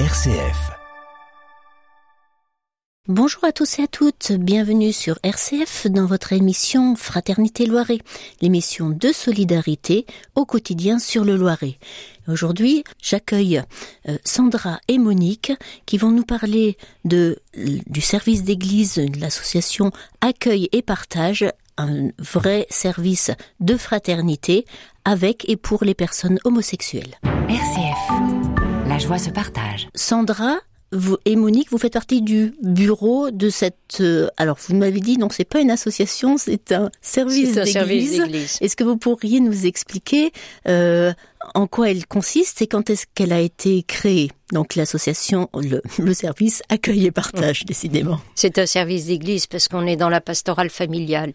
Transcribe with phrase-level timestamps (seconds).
[0.00, 0.72] RCF.
[3.06, 7.98] Bonjour à tous et à toutes, bienvenue sur RCF dans votre émission Fraternité Loiret,
[8.40, 10.04] l'émission de solidarité
[10.34, 11.78] au quotidien sur le Loiret.
[12.26, 13.62] Aujourd'hui, j'accueille
[14.08, 15.52] euh, Sandra et Monique
[15.86, 21.44] qui vont nous parler de, du service d'église de l'association Accueil et Partage,
[21.78, 23.30] un vrai service
[23.60, 24.64] de fraternité
[25.04, 27.14] avec et pour les personnes homosexuelles.
[27.48, 28.63] RCF.
[28.94, 29.88] La joie se partage.
[29.96, 30.54] Sandra
[30.92, 33.98] vous, et Monique, vous faites partie du bureau de cette.
[33.98, 37.64] euh, alors, vous m'avez dit, non, c'est pas une association, c'est un service C'est un
[37.64, 38.58] service d'église.
[38.60, 40.30] Est-ce que vous pourriez nous expliquer
[40.68, 41.12] euh,
[41.56, 44.30] en quoi elle consiste et quand est-ce qu'elle a été créée?
[44.52, 48.20] Donc, l'association, le, le service accueil et partage, décidément.
[48.36, 51.32] C'est un service d'église parce qu'on est dans la pastorale familiale.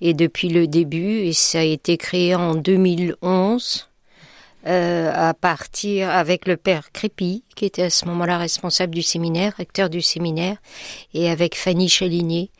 [0.00, 3.90] Et depuis le début, et ça a été créé en 2011,
[4.66, 9.54] euh, à partir avec le père Crépy, qui était à ce moment-là responsable du séminaire,
[9.56, 10.56] recteur du séminaire,
[11.14, 12.50] et avec Fanny Chalinier,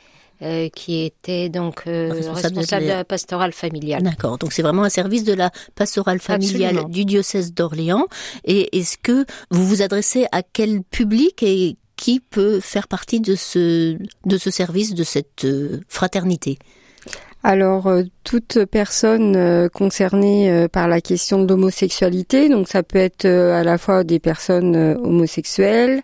[0.42, 4.02] euh, qui était donc euh, Responsable responsable, de de, la- pastorale familiale.
[4.02, 4.38] D'accord.
[4.38, 6.88] Donc, c'est vraiment un service de la pastorale familiale Absolument.
[6.88, 8.06] du diocèse d'Orléans.
[8.44, 13.36] Et est-ce que vous vous adressez à quel public et qui peut faire partie de
[13.36, 16.58] ce, de ce service, de cette euh, fraternité?
[17.44, 22.98] Alors, euh, toute personne euh, concernée euh, par la question de l'homosexualité, donc ça peut
[22.98, 26.02] être à la fois des personnes homosexuelles,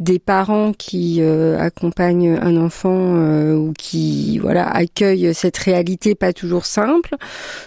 [0.00, 3.14] des parents qui accompagnent un enfant
[3.54, 7.16] ou qui voilà accueillent cette réalité pas toujours simple,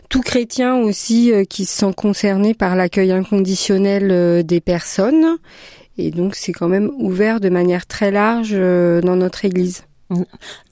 [0.10, 5.38] tout chrétien aussi qui se sent concerné par l'accueil inconditionnel des personnes.
[5.98, 9.84] Et donc c'est quand même ouvert de manière très large dans notre Église.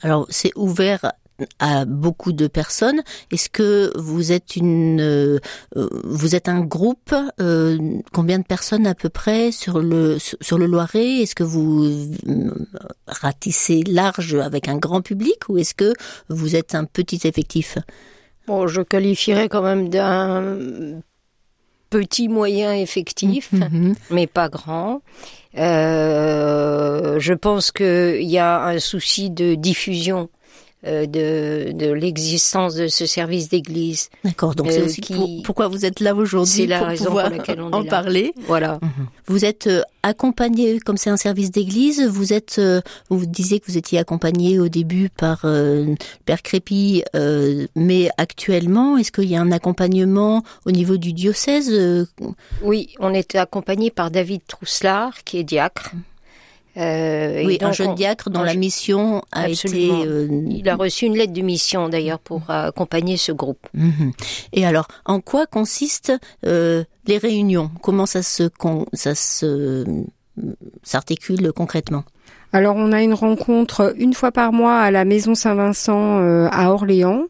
[0.01, 1.11] Alors, c'est ouvert
[1.59, 3.01] à beaucoup de personnes.
[3.31, 5.39] Est-ce que vous êtes une, euh,
[5.75, 7.77] euh, vous êtes un groupe euh,
[8.13, 11.21] Combien de personnes à peu près sur le sur le Loiret?
[11.21, 11.87] Est-ce que vous
[13.07, 15.93] ratissez large avec un grand public ou est-ce que
[16.29, 17.77] vous êtes un petit effectif?
[18.47, 21.01] Bon, je qualifierais quand même d'un
[21.91, 23.51] petit moyen effectif.
[23.51, 23.93] Mhm.
[24.09, 25.01] mais pas grand.
[25.57, 30.29] Euh, je pense qu'il y a un souci de diffusion
[30.87, 34.09] euh, de, de l'existence de ce service d'église.
[34.23, 34.55] D'accord.
[34.55, 37.27] Donc c'est Euh, aussi qui- pour- pourquoi vous êtes là aujourd'hui C'est pour raison pouvoir
[37.29, 37.89] pour laquelle on en est là.
[37.89, 38.33] parler.
[38.47, 38.79] Voilà.
[39.27, 43.65] Vous êtes euh, accompagné, comme c'est un service d'église, vous êtes, euh, vous disiez que
[43.71, 45.93] vous étiez accompagné au début par euh,
[46.25, 51.71] Père Crépy, euh, mais actuellement, est-ce qu'il y a un accompagnement au niveau du diocèse
[52.63, 55.91] Oui, on était accompagné par David Trousselard, qui est diacre.
[56.77, 59.99] Euh, et Oui, un jeune on- diacre dont la mission a Absolument.
[60.01, 60.07] été.
[60.09, 63.67] euh, Il a reçu une lettre de mission d'ailleurs pour euh, accompagner ce groupe.
[63.73, 64.13] mhm.
[64.53, 66.13] Et alors, en quoi consistent
[66.45, 67.71] euh, les réunions?
[67.81, 69.83] Comment ça se, con- ça se
[70.83, 72.03] s'articule concrètement?
[72.53, 76.71] Alors on a une rencontre une fois par mois à la Maison Saint-Vincent euh, à
[76.73, 77.23] Orléans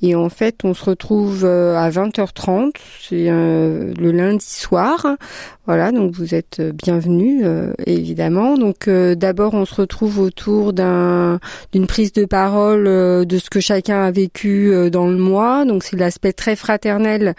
[0.00, 2.70] et en fait on se retrouve euh, à 20h30,
[3.02, 5.06] c'est euh, le lundi soir.
[5.70, 8.56] Voilà, donc vous êtes euh, bienvenus euh, évidemment.
[8.56, 11.38] Donc euh, d'abord on se retrouve autour d'un
[11.72, 15.64] d'une prise de parole euh, de ce que chacun a vécu euh, dans le mois.
[15.64, 17.36] Donc c'est l'aspect très fraternel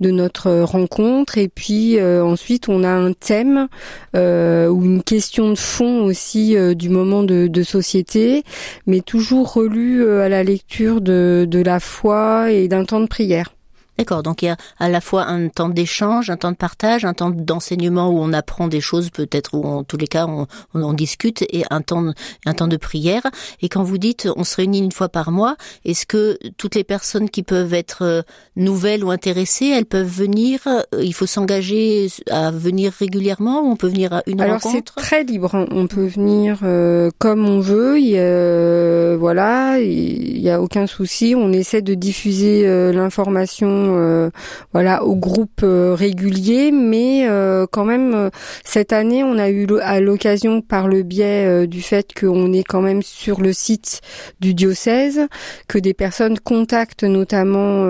[0.00, 3.68] de notre euh, rencontre et puis ensuite on a un thème
[4.14, 8.44] ou une question de fond aussi du moment de, de société,
[8.86, 13.53] mais toujours relu à la lecture de, de la foi et d'un temps de prière.
[13.98, 17.04] D'accord, donc il y a à la fois un temps d'échange, un temps de partage,
[17.04, 20.46] un temps d'enseignement où on apprend des choses peut-être, ou en tous les cas on,
[20.74, 22.12] on en discute, et un temps,
[22.46, 23.22] un temps de prière.
[23.62, 26.84] Et quand vous dites on se réunit une fois par mois, est-ce que toutes les
[26.84, 28.22] personnes qui peuvent être euh,
[28.56, 33.76] nouvelles ou intéressées, elles peuvent venir euh, Il faut s'engager à venir régulièrement ou on
[33.76, 34.94] peut venir à une Alors c'est rencontre?
[34.96, 35.66] très libre, hein.
[35.70, 40.60] on peut venir euh, comme on veut, il y a, euh, voilà, il y a
[40.60, 41.34] aucun souci.
[41.36, 44.30] On essaie de diffuser euh, l'information, euh,
[44.72, 48.30] voilà, au groupe euh, régulier, mais euh, quand même euh,
[48.64, 52.80] cette année, on a eu à l'occasion par le biais du fait qu'on est quand
[52.80, 54.00] même sur le site
[54.40, 55.20] du diocèse,
[55.68, 57.84] que des personnes contactent notamment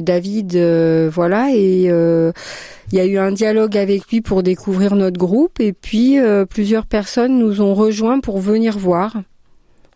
[0.00, 0.56] David,
[1.12, 5.72] voilà, et il y a eu un dialogue avec lui pour découvrir notre groupe et
[5.72, 6.18] puis
[6.50, 9.14] plusieurs personnes nous ont rejoints pour venir voir.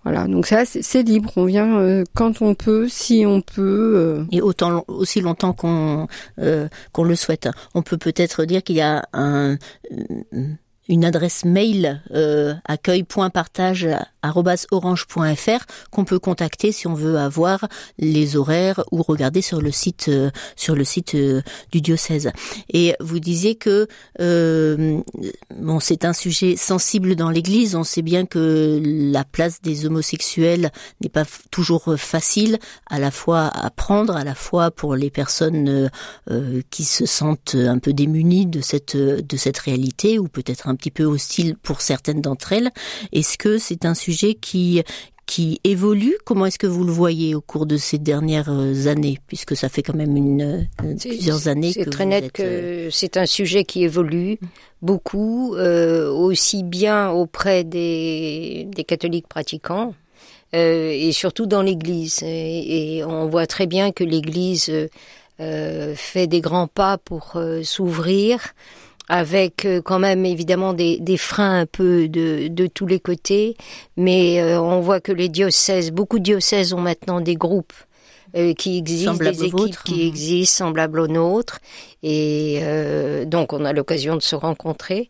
[0.06, 3.94] Voilà, donc ça c'est libre, on vient euh, quand on peut, si on peut.
[3.96, 4.24] euh.
[4.30, 6.06] et autant aussi longtemps qu'on
[6.38, 7.48] euh, qu'on le souhaite.
[7.74, 9.56] On peut peut-être dire qu'il y a un
[10.88, 12.54] une adresse mail euh,
[14.70, 17.66] orange.fr qu'on peut contacter si on veut avoir
[17.98, 21.42] les horaires ou regarder sur le site euh, sur le site euh,
[21.72, 22.30] du diocèse.
[22.72, 23.86] Et vous disiez que
[24.20, 25.00] euh,
[25.56, 27.74] bon, c'est un sujet sensible dans l'Église.
[27.74, 30.70] On sait bien que la place des homosexuels
[31.00, 32.58] n'est pas toujours facile,
[32.88, 35.90] à la fois à prendre, à la fois pour les personnes
[36.70, 40.90] qui se sentent un peu démunies de cette de cette réalité ou peut-être un petit
[40.90, 42.70] peu hostile pour certaines d'entre elles.
[43.12, 44.82] Est-ce que c'est un sujet qui
[45.26, 46.16] qui évolue.
[46.24, 49.68] Comment est-ce que vous le voyez au cours de ces dernières euh, années, puisque ça
[49.68, 53.26] fait quand même une, euh, plusieurs années que C'est très net que euh, c'est un
[53.26, 54.38] sujet qui évolue
[54.82, 59.94] beaucoup, aussi bien auprès des, des catholiques pratiquants.
[60.52, 62.22] et surtout dans l'Église.
[62.22, 64.70] Et, on voit très bien que l'Église
[65.38, 68.54] fait des grands pas pour s'ouvrir
[69.08, 73.56] avec euh, quand même évidemment des, des, freins un peu de, de tous les côtés,
[73.96, 77.72] mais euh, on voit que les diocèses, beaucoup de diocèses ont maintenant des groupes
[78.36, 81.60] euh, qui existent, des équipes qui existent, semblables aux nôtres,
[82.02, 82.60] et
[83.26, 85.08] donc on a l'occasion de se rencontrer.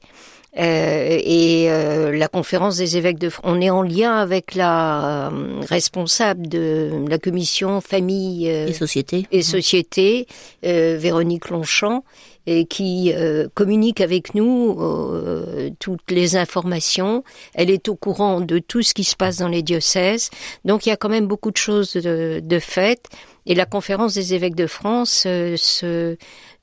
[0.54, 5.31] et la conférence des évêques de France, on est en lien avec la
[5.69, 10.26] responsable de la commission famille et société, et société
[10.62, 12.04] Véronique Longchamp,
[12.46, 17.25] et qui euh, communique avec nous euh, toutes les informations.
[17.54, 20.31] Elle est au courant de tout ce qui se passe dans les diocèses.
[20.64, 23.08] Donc il y a quand même beaucoup de choses de, de faites.
[23.46, 26.16] Et la conférence des évêques de France euh, se,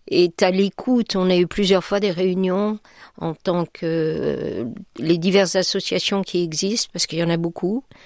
[0.09, 1.15] est à l'écoute.
[1.15, 2.79] On a eu plusieurs fois des réunions
[3.19, 4.65] en tant que
[4.97, 7.97] les diverses associations qui existent, parce qu'il y en a beaucoup euh,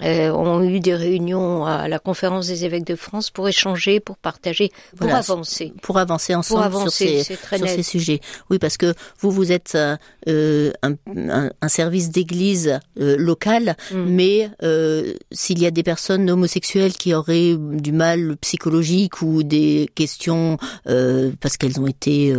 [0.00, 4.70] ont eu des réunions à la conférence des évêques de France pour échanger, pour partager,
[4.96, 5.72] pour avancer.
[5.82, 7.36] Pour avancer ensemble sur, ces, sur
[7.66, 8.20] ces, sujets.
[8.50, 14.04] Oui, parce que vous, vous êtes euh, un, un, un, service d'église euh, local, mm.
[14.06, 19.90] mais euh, s'il y a des personnes homosexuelles qui auraient du mal psychologique ou des
[19.94, 20.58] questions
[20.88, 22.34] euh, parce qu'elles ont été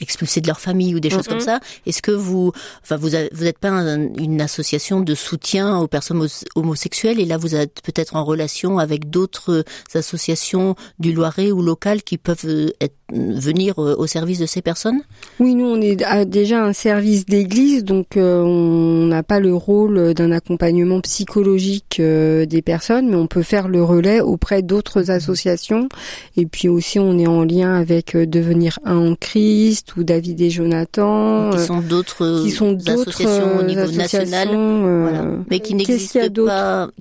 [0.00, 2.52] expulsées de leur famille ou des choses comme ça, est-ce que vous,
[2.82, 7.54] enfin, vous, vous n'êtes pas une association de soutien aux personnes homosexuels et là vous
[7.54, 9.64] êtes peut-être en relation avec d'autres
[9.94, 14.62] associations du Loiret ou locales qui peuvent euh, être, venir euh, au service de ces
[14.62, 15.00] personnes?
[15.38, 15.96] Oui, nous on est
[16.26, 22.62] déjà un service d'église donc euh, on n'a pas le rôle d'un accompagnement psychologique des
[22.62, 25.88] personnes mais on peut faire le relais auprès d'autres associations
[26.36, 30.50] et puis aussi on est en lien avec Devenir un en Christ ou David et
[30.50, 32.48] Jonathan qui sont d'autres
[32.90, 35.24] associations au niveau national voilà.
[35.48, 36.20] mais qui n'existent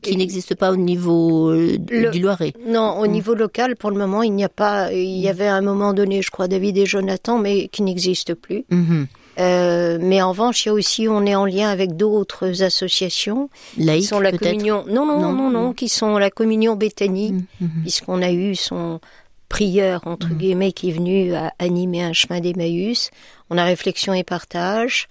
[0.02, 1.78] qui n'existe pas au niveau euh,
[2.12, 2.54] du Loiret.
[2.68, 3.12] Non, au hmm.
[3.12, 4.92] niveau local, pour le moment, il n'y a pas.
[4.92, 8.34] Il y avait à un moment donné, je crois, David et Jonathan, mais qui n'existe
[8.34, 8.66] plus.
[8.70, 9.08] Mhm.
[9.40, 13.50] Euh, mais en revanche, il y a aussi, on est en lien avec d'autres associations
[13.78, 14.84] Laïques, qui sont la communion.
[14.88, 17.82] Non, non, non, non, qui sont la communion Béthanie, mhm, mhm.
[17.82, 19.00] puisqu'on a eu son
[19.48, 23.10] prieur entre guillemets qui est venu à animer un chemin d'Emmaüs.
[23.50, 25.08] On a réflexion et partage.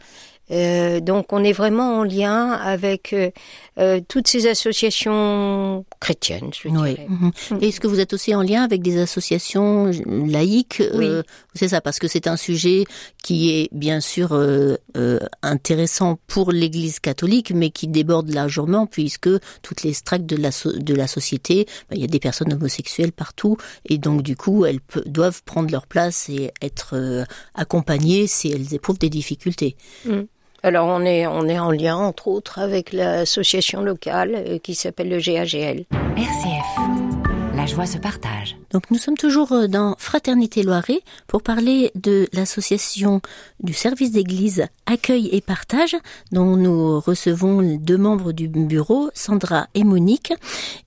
[0.50, 3.30] Euh, donc on est vraiment en lien avec euh,
[3.78, 7.06] euh, toutes ces associations chrétiennes, je dirais.
[7.08, 7.60] Mhm.
[7.60, 11.08] Est-ce que vous êtes aussi en lien avec des associations laïques Oui.
[11.54, 12.84] c'est ça, parce que c'est un sujet
[13.22, 14.38] qui est bien sûr
[15.42, 19.30] intéressant pour l'Église catholique, mais qui déborde largement puisque
[19.62, 23.12] toutes les strates de la, de la société, bah, il y a des personnes homosexuelles
[23.12, 23.56] partout,
[23.86, 28.98] et donc du coup elles doivent prendre leur place et être accompagnées si elles éprouvent
[28.98, 29.76] des difficultés.
[30.04, 30.22] Mm.
[30.62, 35.08] Alors on est, on est en lien entre autres avec l'association locale euh, qui s'appelle
[35.08, 35.84] le GAGL.
[36.16, 38.56] RCF, la joie se partage.
[38.72, 43.20] Donc nous sommes toujours euh, dans Fraternité Loiret pour parler de l'association
[43.60, 45.96] du service d'église Accueil et Partage
[46.32, 50.32] dont nous recevons deux membres du bureau, Sandra et Monique.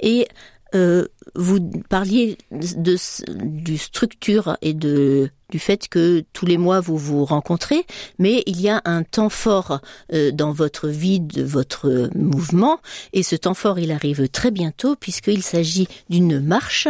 [0.01, 0.27] Et
[0.75, 1.59] euh, vous
[1.89, 2.95] parliez de,
[3.43, 7.85] du structure et de du fait que tous les mois vous vous rencontrez,
[8.19, 9.81] mais il y a un temps fort
[10.13, 12.79] euh, dans votre vie de votre mouvement,
[13.11, 16.87] et ce temps fort il arrive très bientôt puisqu'il s'agit d'une marche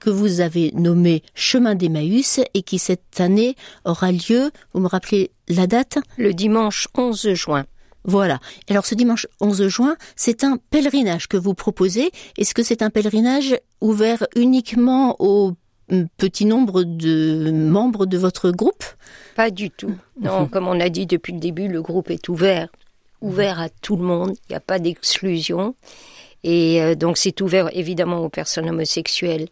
[0.00, 5.30] que vous avez nommée Chemin d'Emmaüs et qui cette année aura lieu, vous me rappelez
[5.48, 5.98] la date?
[6.18, 7.64] Le dimanche 11 juin.
[8.04, 8.38] Voilà.
[8.68, 12.10] Alors ce dimanche 11 juin, c'est un pèlerinage que vous proposez.
[12.36, 15.52] Est-ce que c'est un pèlerinage ouvert uniquement au
[16.16, 18.84] petit nombre de membres de votre groupe?
[19.36, 19.94] Pas du tout.
[20.20, 22.68] Non, comme on a dit depuis le début, le groupe est ouvert,
[23.22, 24.34] ouvert à tout le monde.
[24.48, 25.74] Il n'y a pas d'exclusion.
[26.42, 29.48] Et euh, donc c'est ouvert évidemment aux personnes homosexuelles,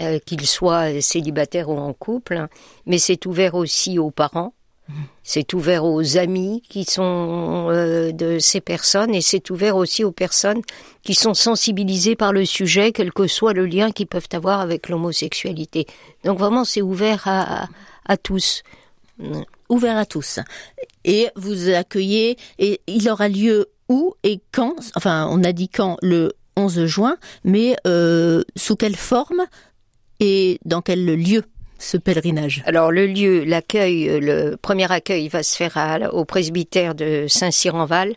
[0.00, 2.46] euh, qu'ils soient célibataires ou en couple,
[2.86, 4.54] mais c'est ouvert aussi aux parents
[5.22, 10.12] C'est ouvert aux amis qui sont euh, de ces personnes et c'est ouvert aussi aux
[10.12, 10.62] personnes
[11.02, 14.88] qui sont sensibilisées par le sujet, quel que soit le lien qu'ils peuvent avoir avec
[14.88, 15.86] l'homosexualité.
[16.24, 17.68] Donc vraiment, c'est ouvert à,
[18.06, 18.62] à tous.
[19.68, 20.40] Ouvert à tous.
[21.04, 24.74] Et vous accueillez, et il aura lieu où et quand?
[24.96, 25.96] Enfin, on a dit quand?
[26.02, 29.46] Le 11 juin, mais euh, sous quelle forme
[30.20, 31.44] et dans quel lieu?
[31.80, 36.94] Ce pèlerinage Alors le lieu, l'accueil, le premier accueil va se faire à, au presbytère
[36.94, 38.14] de Saint-Cyr-en-Val.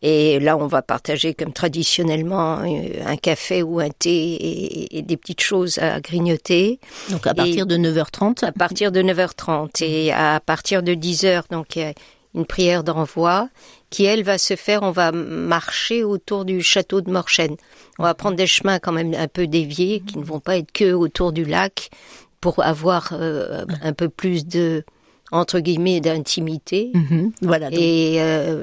[0.00, 5.16] Et là, on va partager comme traditionnellement euh, un café ou un thé et, des
[5.16, 6.78] petites choses à grignoter.
[7.10, 11.74] Donc à partir de 9h30 À partir de 9h30 et à partir de 10h, donc
[11.74, 11.94] il y a
[12.34, 13.48] une prière d'envoi
[13.90, 17.56] qui, elle, va se faire, on va marcher autour du château de Morchaine.
[17.98, 20.70] On va prendre des chemins quand même un peu déviés qui ne vont pas être
[20.70, 21.90] que autour du lac
[22.40, 24.84] pour avoir euh, un peu plus de,
[25.32, 26.90] entre guillemets, d'intimité.
[26.94, 27.32] Mhm.
[27.42, 27.68] voilà.
[27.72, 28.62] Et euh,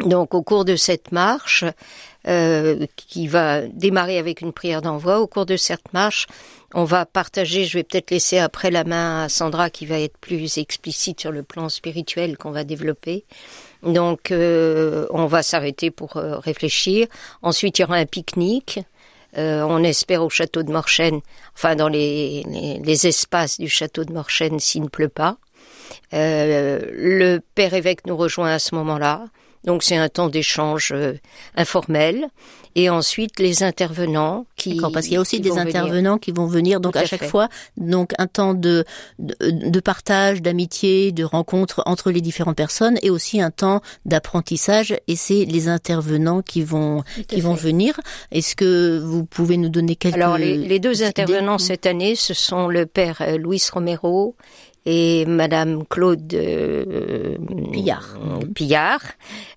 [0.00, 1.64] donc au cours de cette marche,
[2.28, 6.26] euh, qui va démarrer avec une prière d'envoi, au cours de cette marche,
[6.74, 10.18] on va partager, je vais peut-être laisser après la main à Sandra qui va être
[10.18, 13.24] plus explicite sur le plan spirituel qu'on va développer.
[13.84, 17.06] Donc euh, on va s'arrêter pour euh, réfléchir.
[17.42, 18.80] Ensuite il y aura un pique-nique.
[19.36, 21.20] On espère au château de Morchaine,
[21.54, 22.42] enfin dans les,
[22.82, 25.36] les, espaces du château de Morchaine s'il ne pleut pas.
[26.12, 29.26] le père évêque nous rejoint à ce moment-là.
[29.64, 31.14] Donc c'est un temps d'échange euh,
[31.56, 32.28] informel.
[32.74, 36.78] Et ensuite les intervenants qui parce qu'il y a aussi des intervenants qui vont venir.
[36.80, 37.48] Donc à, chaque fois
[37.78, 38.84] donc un temps de
[39.18, 44.94] de, partage, d'amitié, de rencontre entre les différentes personnes et aussi un temps d'apprentissage.
[45.08, 47.98] Et c'est les intervenants qui vont qui vont venir.
[48.30, 52.34] Est-ce que vous pouvez nous donner quelques Alors les, les deux intervenants cette année ce
[52.34, 54.36] sont le père euh, Luis Romero
[54.86, 57.36] et Madame Claude euh,
[57.72, 58.16] Pillard,
[58.54, 59.02] Pillard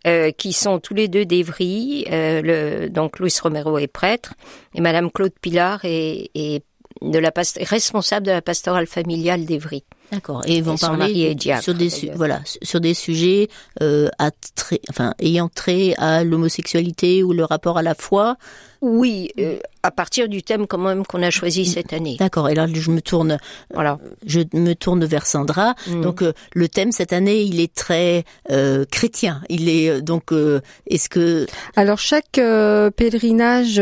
[0.08, 2.06] euh, qui sont tous les deux d'Evry.
[2.12, 4.34] Euh, le, donc Louis Romero est prêtre
[4.74, 6.64] et Madame Claude Pillard est, est
[7.02, 7.32] de la
[7.62, 9.84] responsable de la pastorale familiale d'Evry.
[10.12, 10.42] D'accord.
[10.48, 13.48] Et ils vont parler sur des voilà sur des sujets
[13.82, 14.32] euh, à
[14.90, 18.36] enfin ayant trait à l'homosexualité ou le rapport à la foi.
[18.82, 22.16] Oui, euh, à partir du thème quand même qu'on a choisi cette année.
[22.18, 22.50] D'accord.
[22.50, 23.38] Et là, je me tourne,
[23.74, 25.76] voilà, je me tourne vers Sandra.
[25.88, 26.02] Mm.
[26.02, 29.42] Donc, euh, le thème cette année, il est très euh, chrétien.
[29.50, 30.32] Il est donc,
[30.88, 31.46] est-ce que
[31.76, 32.40] alors chaque
[32.96, 33.82] pèlerinage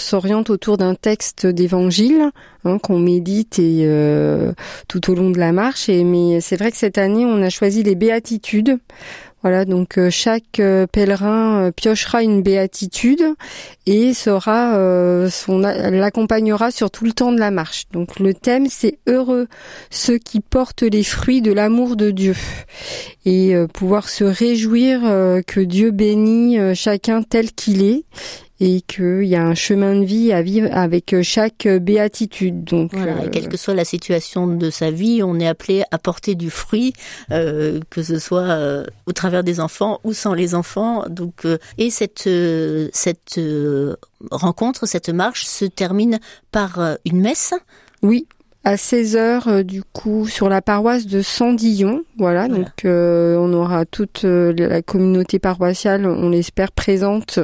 [0.00, 2.30] s'oriente autour d'un texte d'évangile
[2.64, 3.86] hein, qu'on médite et
[4.88, 5.88] tout au long de la marche.
[5.88, 8.78] Et mais c'est vrai que cette année, on a choisi les béatitudes.
[9.42, 13.24] Voilà, donc euh, chaque euh, pèlerin euh, piochera une béatitude
[13.86, 14.76] et sera
[15.30, 17.86] son l'accompagnera sur tout le temps de la marche.
[17.92, 19.48] Donc le thème c'est heureux
[19.88, 22.36] ceux qui portent les fruits de l'amour de Dieu
[23.24, 25.00] et pouvoir se réjouir
[25.46, 28.04] que Dieu bénit chacun tel qu'il est
[28.60, 32.64] et qu'il y a un chemin de vie à vivre avec chaque béatitude.
[32.64, 36.34] Donc, voilà, quelle que soit la situation de sa vie, on est appelé à porter
[36.34, 36.92] du fruit,
[37.30, 41.04] euh, que ce soit euh, au travers des enfants ou sans les enfants.
[41.08, 42.28] Donc, euh, et cette
[42.92, 43.40] cette
[44.30, 46.20] rencontre, cette marche se termine
[46.52, 47.54] par une messe.
[48.02, 48.26] Oui,
[48.62, 52.02] à 16 heures euh, du coup sur la paroisse de Sandillon.
[52.18, 57.38] Voilà, donc euh, on aura toute euh, la communauté paroissiale, on l'espère, présente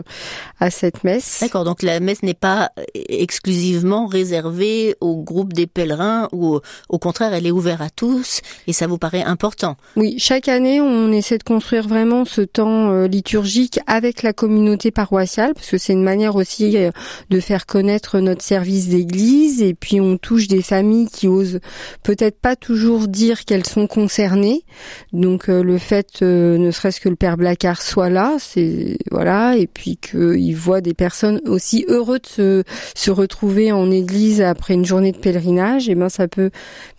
[0.60, 1.38] à cette messe.
[1.40, 2.70] D'accord, donc la messe n'est pas
[3.08, 8.72] exclusivement réservée au groupe des pèlerins ou au contraire elle est ouverte à tous et
[8.74, 9.76] ça vous paraît important.
[9.96, 15.54] Oui, chaque année on essaie de construire vraiment ce temps liturgique avec la communauté paroissiale
[15.54, 16.76] parce que c'est une manière aussi
[17.30, 21.60] de faire connaître notre service d'église et puis on touche des familles qui osent
[22.02, 24.62] peut-être pas toujours dire qu'elles sont concernées.
[25.12, 29.56] Donc euh, le fait, euh, ne serait-ce que le père Blacard soit là, c'est voilà,
[29.56, 32.62] et puis qu'il voit des personnes aussi heureux de se,
[32.94, 36.50] se retrouver en église après une journée de pèlerinage, et ben ça peut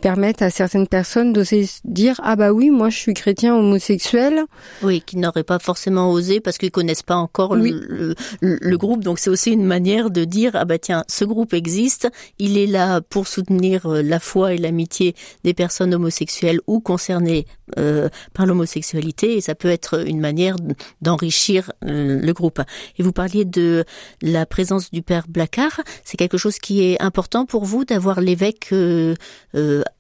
[0.02, 4.44] permettre à certaines personnes d'oser dire ah bah oui, moi je suis chrétien homosexuel.
[4.84, 9.04] Oui, qui n'auraient pas forcément osé parce qu'ils connaissent pas encore le, le, groupe.
[9.04, 12.10] Donc c'est aussi une manière de dire ah bah tiens, ce groupe existe,
[12.40, 17.46] il est là pour soutenir euh, la foi et l'amitié des personnes homosexuelles ou concernées
[17.78, 20.56] euh, par l'homosexualité et ça peut être une manière
[21.02, 22.62] d'enrichir euh, le groupe.
[22.98, 23.84] Et vous parliez de
[24.22, 28.70] la présence du père Blacard, c'est quelque chose qui est important pour vous d'avoir l'évêque
[28.72, 29.16] euh,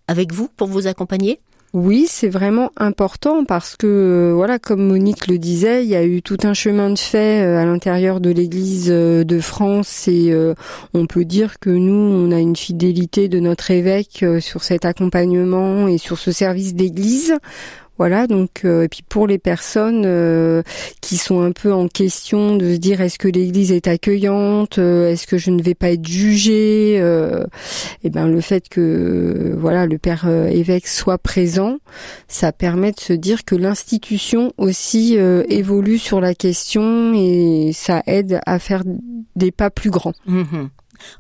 [0.07, 1.41] avec vous pour vous accompagner?
[1.73, 6.05] Oui, c'est vraiment important parce que, euh, voilà, comme Monique le disait, il y a
[6.05, 10.33] eu tout un chemin de fait euh, à l'intérieur de l'Église euh, de France et
[10.93, 15.87] on peut dire que nous, on a une fidélité de notre évêque sur cet accompagnement
[15.87, 17.35] et sur ce service d'Église.
[17.97, 20.61] Voilà, donc euh, et puis pour les personnes euh,
[21.01, 25.11] qui sont un peu en question de se dire est-ce que l'Église est accueillante, euh,
[25.11, 29.97] est-ce que je ne vais pas être jugée, et ben le fait que voilà le
[29.97, 31.77] père évêque soit présent,
[32.27, 38.39] ça permet de se dire que l'institution aussi évolue sur la question et ça aide
[38.45, 38.83] à faire
[39.35, 40.13] des pas plus grands.
[40.25, 40.67] Mmh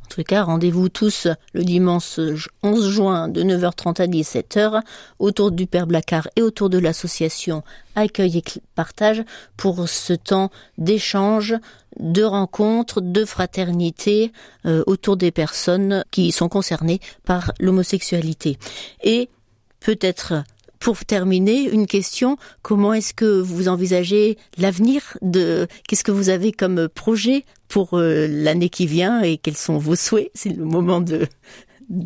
[0.03, 2.19] en tout cas, rendez-vous tous le dimanche
[2.63, 4.81] 11 juin de 9h30 à 17h
[5.19, 7.63] autour du Père Blacard et autour de l'association
[7.95, 8.43] Accueil et
[8.75, 9.23] Partage
[9.57, 11.55] pour ce temps d'échange,
[11.99, 14.31] de rencontres, de fraternité
[14.65, 18.57] euh, autour des personnes qui sont concernées par l'homosexualité.
[19.03, 19.29] Et
[19.79, 20.43] peut-être
[20.79, 26.51] pour terminer, une question comment est-ce que vous envisagez l'avenir de qu'est-ce que vous avez
[26.51, 30.31] comme projet pour euh, l'année qui vient et quels sont vos souhaits?
[30.33, 31.27] C'est le moment de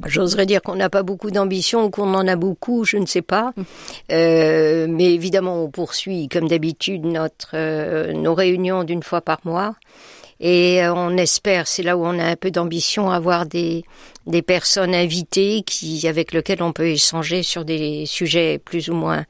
[0.05, 3.23] J'oserais dire qu'on n'a pas beaucoup d'ambition ou qu'on en a beaucoup, je ne sais
[3.23, 3.51] pas.
[4.11, 9.75] Euh, mais évidemment, on poursuit comme d'habitude notre euh, nos réunions d'une fois par mois.
[10.41, 13.85] Et euh, on espère, c'est là où on a un peu d'ambition, avoir des,
[14.25, 19.25] des personnes invitées qui, avec lesquelles on peut échanger sur des sujets plus ou moins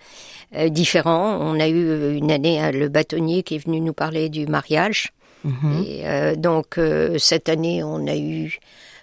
[0.55, 1.37] euh, différents.
[1.41, 5.11] On a eu euh, une année le bâtonnier qui est venu nous parler du mariage.
[5.43, 5.85] Mhm.
[5.87, 6.79] Et donc
[7.17, 8.59] cette année, on a eu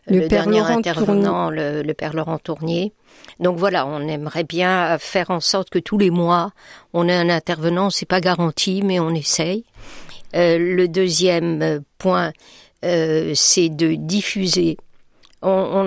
[0.07, 2.93] le, dernier intervenant, le, le, père Laurent Tournier.
[3.41, 6.53] Donc voilà, on aimerait bien faire en sorte que tous les mois,
[6.93, 7.91] on ait un intervenant.
[7.91, 9.65] C'est pas garanti, mais on essaye.
[10.35, 12.33] Euh, le deuxième point,
[12.85, 14.77] euh, c'est de diffuser.
[15.41, 15.85] On,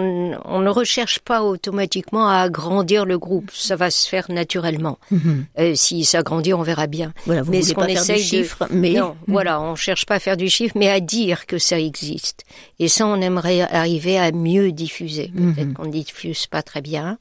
[0.61, 4.97] ne recherche pas automatiquement à agrandir le groupe, ça va se faire naturellement.
[5.11, 5.45] Mhm.
[5.59, 7.13] Euh, si ça grandit, on verra bien.
[7.25, 9.15] Voilà, vous mais ce qu'on essaye chiffre, mais non, mhm.
[9.27, 12.45] voilà, on cherche pas à faire du chiffre, mais à dire que ça existe.
[12.79, 15.33] Et ça, on aimerait arriver à mieux diffuser.
[15.35, 15.73] Peut-être mhm.
[15.73, 17.17] qu'on ne diffuse pas très bien.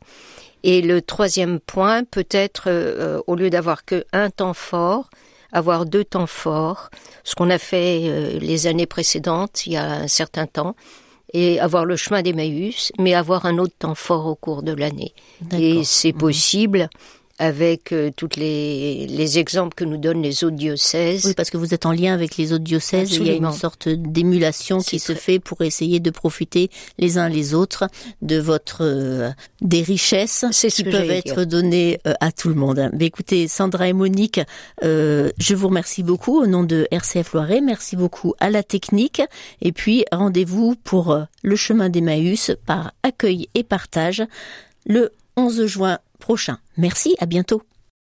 [0.62, 5.10] Et le troisième point, peut-être au lieu d'avoir que un temps fort,
[5.52, 6.90] avoir deux temps forts,
[7.24, 10.74] ce qu'on a fait euh, les années précédentes, il y a un certain temps,
[11.32, 15.14] et avoir le chemin d'Emmaüs, mais avoir un autre temps fort au cours de l'année.
[15.52, 16.18] Et c'est mmh.
[17.40, 21.24] Avec euh, toutes les, les exemples que nous donnent les autres diocèses.
[21.24, 23.14] Oui, parce que vous êtes en lien avec les autres diocèses.
[23.16, 27.30] Il y a une sorte d'émulation qui se fait pour essayer de profiter les uns
[27.30, 27.88] les autres
[28.20, 29.30] de votre euh,
[29.62, 32.90] des richesses qui peuvent être données euh, à tout le monde.
[32.92, 34.40] Mais écoutez, Sandra et Monique,
[34.82, 37.62] je vous remercie beaucoup au nom de RCF Loiret.
[37.62, 39.22] Merci beaucoup à la technique.
[39.62, 44.22] Et puis rendez-vous pour le chemin d'Emmaüs par accueil et partage
[44.86, 46.58] le 11 juin prochain.
[46.76, 47.62] Merci, à bientôt.